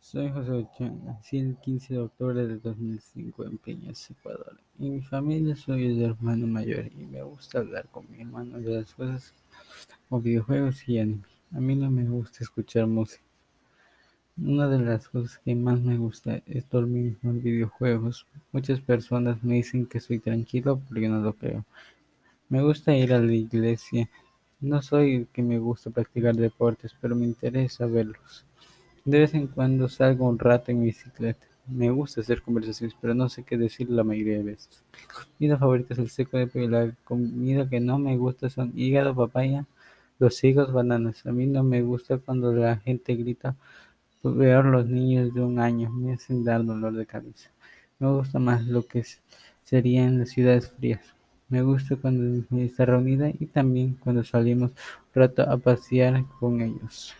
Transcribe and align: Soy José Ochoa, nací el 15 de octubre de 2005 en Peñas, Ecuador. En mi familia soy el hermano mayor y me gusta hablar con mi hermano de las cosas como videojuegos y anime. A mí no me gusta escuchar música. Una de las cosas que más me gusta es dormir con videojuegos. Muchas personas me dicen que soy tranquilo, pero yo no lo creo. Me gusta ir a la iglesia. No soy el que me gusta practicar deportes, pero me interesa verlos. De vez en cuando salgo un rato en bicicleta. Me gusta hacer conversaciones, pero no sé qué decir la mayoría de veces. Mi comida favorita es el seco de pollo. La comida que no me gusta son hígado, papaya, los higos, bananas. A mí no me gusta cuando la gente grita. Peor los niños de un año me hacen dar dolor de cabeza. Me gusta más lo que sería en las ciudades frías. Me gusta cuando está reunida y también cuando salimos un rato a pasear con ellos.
Soy 0.00 0.30
José 0.30 0.52
Ochoa, 0.52 0.90
nací 1.04 1.38
el 1.38 1.56
15 1.56 1.94
de 1.94 2.00
octubre 2.00 2.46
de 2.46 2.58
2005 2.58 3.44
en 3.44 3.58
Peñas, 3.58 4.10
Ecuador. 4.10 4.56
En 4.78 4.94
mi 4.94 5.02
familia 5.02 5.54
soy 5.54 5.86
el 5.86 6.02
hermano 6.02 6.46
mayor 6.46 6.86
y 6.86 7.04
me 7.04 7.22
gusta 7.22 7.58
hablar 7.58 7.88
con 7.90 8.10
mi 8.10 8.20
hermano 8.20 8.58
de 8.58 8.80
las 8.80 8.94
cosas 8.94 9.34
como 10.08 10.22
videojuegos 10.22 10.88
y 10.88 10.98
anime. 10.98 11.24
A 11.52 11.60
mí 11.60 11.74
no 11.74 11.90
me 11.90 12.04
gusta 12.04 12.42
escuchar 12.42 12.86
música. 12.86 13.22
Una 14.38 14.68
de 14.68 14.78
las 14.78 15.08
cosas 15.08 15.40
que 15.44 15.54
más 15.54 15.80
me 15.80 15.98
gusta 15.98 16.42
es 16.46 16.66
dormir 16.70 17.18
con 17.20 17.42
videojuegos. 17.42 18.24
Muchas 18.52 18.80
personas 18.80 19.42
me 19.42 19.56
dicen 19.56 19.84
que 19.84 20.00
soy 20.00 20.20
tranquilo, 20.20 20.80
pero 20.88 21.00
yo 21.02 21.08
no 21.10 21.20
lo 21.20 21.34
creo. 21.34 21.66
Me 22.48 22.62
gusta 22.62 22.96
ir 22.96 23.12
a 23.12 23.20
la 23.20 23.34
iglesia. 23.34 24.08
No 24.60 24.80
soy 24.80 25.16
el 25.16 25.26
que 25.26 25.42
me 25.42 25.58
gusta 25.58 25.90
practicar 25.90 26.36
deportes, 26.36 26.96
pero 27.00 27.14
me 27.14 27.26
interesa 27.26 27.84
verlos. 27.86 28.46
De 29.08 29.20
vez 29.20 29.32
en 29.32 29.46
cuando 29.46 29.88
salgo 29.88 30.28
un 30.28 30.38
rato 30.38 30.70
en 30.70 30.82
bicicleta. 30.84 31.46
Me 31.66 31.90
gusta 31.90 32.20
hacer 32.20 32.42
conversaciones, 32.42 32.94
pero 33.00 33.14
no 33.14 33.30
sé 33.30 33.42
qué 33.42 33.56
decir 33.56 33.88
la 33.88 34.04
mayoría 34.04 34.36
de 34.36 34.42
veces. 34.42 34.84
Mi 34.92 35.46
comida 35.46 35.56
favorita 35.56 35.94
es 35.94 35.98
el 35.98 36.10
seco 36.10 36.36
de 36.36 36.46
pollo. 36.46 36.68
La 36.68 36.94
comida 37.04 37.66
que 37.66 37.80
no 37.80 37.98
me 37.98 38.18
gusta 38.18 38.50
son 38.50 38.70
hígado, 38.76 39.14
papaya, 39.14 39.64
los 40.18 40.44
higos, 40.44 40.74
bananas. 40.74 41.24
A 41.24 41.32
mí 41.32 41.46
no 41.46 41.64
me 41.64 41.80
gusta 41.80 42.18
cuando 42.18 42.52
la 42.52 42.76
gente 42.76 43.14
grita. 43.14 43.56
Peor 44.22 44.66
los 44.66 44.86
niños 44.86 45.32
de 45.32 45.40
un 45.40 45.58
año 45.58 45.88
me 45.88 46.12
hacen 46.12 46.44
dar 46.44 46.62
dolor 46.62 46.92
de 46.92 47.06
cabeza. 47.06 47.48
Me 47.98 48.12
gusta 48.12 48.38
más 48.38 48.66
lo 48.66 48.86
que 48.86 49.06
sería 49.64 50.04
en 50.04 50.18
las 50.18 50.28
ciudades 50.28 50.70
frías. 50.72 51.14
Me 51.48 51.62
gusta 51.62 51.96
cuando 51.96 52.44
está 52.58 52.84
reunida 52.84 53.30
y 53.30 53.46
también 53.46 53.94
cuando 53.94 54.22
salimos 54.22 54.72
un 54.72 55.14
rato 55.14 55.50
a 55.50 55.56
pasear 55.56 56.26
con 56.38 56.60
ellos. 56.60 57.14